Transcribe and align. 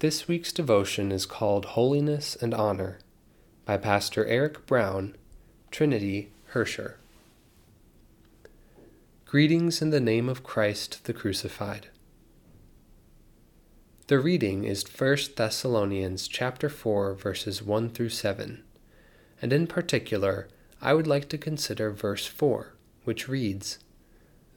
This 0.00 0.28
week's 0.28 0.52
devotion 0.52 1.10
is 1.10 1.24
called 1.24 1.64
Holiness 1.64 2.36
and 2.36 2.52
Honor 2.52 2.98
by 3.64 3.78
Pastor 3.78 4.26
Eric 4.26 4.66
Brown, 4.66 5.16
Trinity, 5.70 6.32
Herscher. 6.52 6.96
Greetings 9.24 9.80
in 9.80 9.88
the 9.88 9.98
name 9.98 10.28
of 10.28 10.42
Christ 10.42 11.04
the 11.04 11.14
crucified. 11.14 11.88
The 14.08 14.18
reading 14.18 14.64
is 14.64 14.84
1 14.84 15.16
Thessalonians 15.34 16.28
chapter 16.28 16.68
4 16.68 17.14
verses 17.14 17.62
1 17.62 17.88
through 17.88 18.10
7. 18.10 18.62
And 19.40 19.50
in 19.50 19.66
particular, 19.66 20.46
I 20.82 20.92
would 20.92 21.06
like 21.06 21.30
to 21.30 21.38
consider 21.38 21.90
verse 21.90 22.26
4, 22.26 22.74
which 23.04 23.28
reads, 23.28 23.78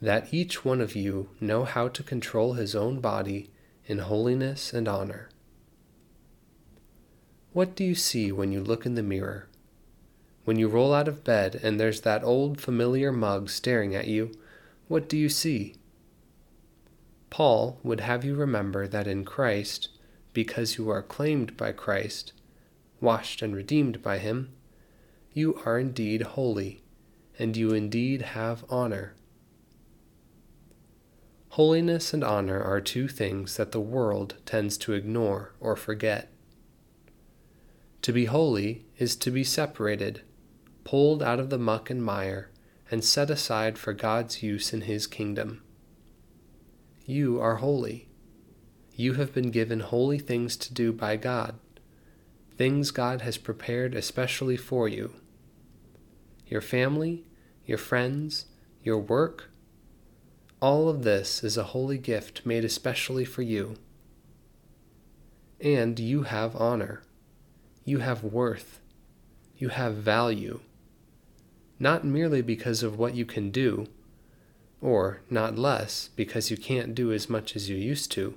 That 0.02 0.34
each 0.34 0.66
one 0.66 0.82
of 0.82 0.98
you 0.98 1.30
know 1.40 1.64
how 1.64 1.88
to 1.88 2.04
control 2.04 2.54
his 2.56 2.76
own 2.76 3.00
body 3.00 3.52
in 3.90 3.98
holiness 3.98 4.71
and 4.71 4.88
honor. 4.88 5.30
What 7.54 7.75
do 7.75 7.84
you 7.84 7.96
see 7.96 8.32
when 8.32 8.52
you 8.52 8.64
look 8.64 8.86
in 8.86 8.93
the 8.93 9.02
mirror? 9.02 9.48
When 10.46 10.60
you 10.60 10.68
roll 10.68 10.93
out 10.93 11.07
of 11.07 11.24
bed 11.24 11.60
and 11.64 11.79
there's 11.79 12.02
that 12.02 12.24
old 12.24 12.62
familiar 12.62 13.12
mug 13.12 13.50
staring 13.50 13.96
at 13.96 14.07
you, 14.07 14.32
what 14.88 15.10
do 15.10 15.18
you 15.18 15.28
see? 15.28 15.74
Paul 17.32 17.79
would 17.82 18.00
have 18.02 18.24
you 18.24 18.36
remember 18.36 18.88
that 18.88 19.07
in 19.07 19.25
Christ, 19.25 19.90
because 20.34 20.78
you 20.78 20.87
are 20.90 21.01
claimed 21.01 21.57
by 21.57 21.71
Christ, 21.71 22.32
washed 23.01 23.42
and 23.42 23.56
redeemed 23.56 24.04
by 24.04 24.20
Him, 24.20 24.51
you 25.34 25.60
are 25.65 25.79
indeed 25.79 26.21
holy, 26.21 26.84
and 27.40 27.57
you 27.57 27.71
indeed 27.71 28.21
have 28.21 28.64
honor. 28.70 29.14
Holiness 31.60 32.14
and 32.14 32.23
honor 32.23 32.64
are 32.64 32.80
two 32.80 33.09
things 33.09 33.58
that 33.58 33.73
the 33.73 33.81
world 33.81 34.36
tends 34.45 34.78
to 34.78 34.94
ignore 34.94 35.52
or 35.59 35.76
forget. 35.76 36.32
To 38.02 38.14
be 38.14 38.28
holy 38.28 38.86
is 38.98 39.18
to 39.18 39.30
be 39.30 39.44
separated, 39.44 40.22
pulled 40.86 41.22
out 41.22 41.38
of 41.38 41.50
the 41.50 41.58
muck 41.58 41.90
and 41.90 42.02
mire, 42.02 42.50
and 42.90 43.04
set 43.04 43.30
aside 43.30 43.78
for 43.78 43.92
God's 43.92 44.42
use 44.42 44.72
in 44.72 44.84
His 44.84 45.06
kingdom. 45.06 45.62
You 47.06 47.42
are 47.42 47.58
holy. 47.58 48.08
You 48.96 49.16
have 49.16 49.34
been 49.34 49.52
given 49.52 49.82
holy 49.82 50.18
things 50.18 50.56
to 50.56 50.73
do 50.73 50.94
by 50.94 51.18
God, 51.18 51.56
things 52.56 52.90
God 52.90 53.20
has 53.20 53.38
prepared 53.38 53.96
especially 53.96 54.56
for 54.56 54.88
you. 54.88 55.12
Your 56.48 56.62
family, 56.62 57.26
your 57.66 57.78
friends, 57.78 58.46
your 58.82 59.00
work, 59.00 59.50
all 60.62 60.90
of 60.90 61.04
this 61.04 61.44
is 61.44 61.58
a 61.58 61.64
holy 61.64 61.98
gift 61.98 62.46
made 62.46 62.66
especially 62.66 63.26
for 63.26 63.42
you. 63.42 63.76
And 65.62 66.00
you 66.00 66.24
have 66.24 66.56
honor. 66.56 67.02
You 67.86 68.00
have 68.00 68.24
worth. 68.24 68.80
You 69.58 69.70
have 69.70 69.96
value. 69.96 70.60
Not 71.80 72.04
merely 72.04 72.42
because 72.42 72.84
of 72.84 72.98
what 73.00 73.16
you 73.16 73.26
can 73.26 73.52
do, 73.52 73.88
or 74.82 75.22
not 75.30 75.58
less 75.58 76.10
because 76.16 76.52
you 76.52 76.58
can't 76.58 76.94
do 76.94 77.12
as 77.12 77.30
much 77.30 77.56
as 77.56 77.70
you 77.70 77.78
used 77.78 78.12
to, 78.14 78.36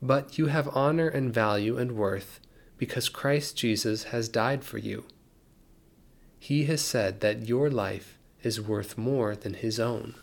but 0.00 0.38
you 0.38 0.46
have 0.46 0.74
honor 0.74 1.08
and 1.08 1.32
value 1.32 1.76
and 1.76 1.92
worth 1.92 2.40
because 2.78 3.08
Christ 3.08 3.56
Jesus 3.56 4.04
has 4.04 4.28
died 4.28 4.64
for 4.64 4.78
you. 4.78 5.04
He 6.38 6.64
has 6.64 6.80
said 6.80 7.20
that 7.20 7.48
your 7.48 7.70
life 7.70 8.18
is 8.42 8.60
worth 8.60 8.96
more 8.96 9.34
than 9.34 9.54
his 9.54 9.80
own. 9.80 10.14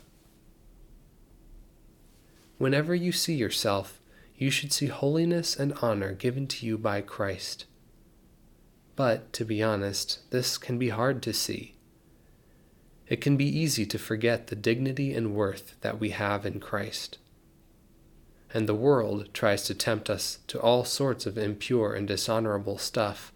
Whenever 2.56 2.94
you 2.94 3.10
see 3.10 3.34
yourself, 3.34 4.00
you 4.36 4.50
should 4.50 4.72
see 4.72 4.86
holiness 4.86 5.56
and 5.56 5.72
honor 5.82 6.12
given 6.12 6.46
to 6.46 6.66
you 6.66 6.78
by 6.78 7.00
Christ. 7.00 7.66
But, 8.96 9.32
to 9.32 9.44
be 9.44 9.62
honest, 9.62 10.30
this 10.30 10.56
can 10.56 10.78
be 10.78 10.90
hard 10.90 11.20
to 11.22 11.32
see. 11.32 11.74
It 13.08 13.20
can 13.20 13.36
be 13.36 13.46
easy 13.46 13.84
to 13.86 13.98
forget 13.98 14.46
the 14.46 14.56
dignity 14.56 15.12
and 15.12 15.34
worth 15.34 15.74
that 15.80 15.98
we 15.98 16.10
have 16.10 16.46
in 16.46 16.60
Christ. 16.60 17.18
And 18.52 18.68
the 18.68 18.74
world 18.74 19.30
tries 19.34 19.64
to 19.64 19.74
tempt 19.74 20.08
us 20.08 20.38
to 20.46 20.60
all 20.60 20.84
sorts 20.84 21.26
of 21.26 21.36
impure 21.36 21.92
and 21.92 22.06
dishonorable 22.06 22.78
stuff, 22.78 23.32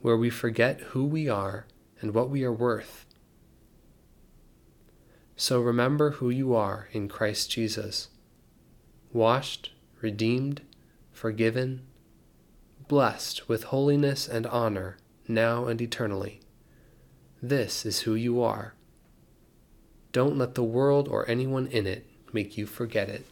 where 0.00 0.16
we 0.16 0.30
forget 0.30 0.80
who 0.80 1.04
we 1.04 1.28
are 1.28 1.66
and 2.00 2.14
what 2.14 2.30
we 2.30 2.44
are 2.44 2.52
worth. 2.52 3.04
So 5.34 5.60
remember 5.60 6.12
who 6.12 6.30
you 6.30 6.54
are 6.54 6.88
in 6.92 7.08
Christ 7.08 7.50
Jesus 7.50 8.08
washed, 9.12 9.72
redeemed, 10.00 10.62
forgiven, 11.12 11.82
blessed 12.88 13.48
with 13.48 13.64
holiness 13.64 14.28
and 14.28 14.46
honor 14.46 14.96
now 15.26 15.66
and 15.66 15.80
eternally. 15.80 16.40
This 17.42 17.84
is 17.86 18.00
who 18.00 18.14
you 18.14 18.42
are. 18.42 18.74
Don't 20.12 20.38
let 20.38 20.54
the 20.54 20.64
world 20.64 21.06
or 21.08 21.28
anyone 21.28 21.66
in 21.66 21.86
it 21.86 22.06
make 22.32 22.56
you 22.56 22.66
forget 22.66 23.08
it. 23.08 23.26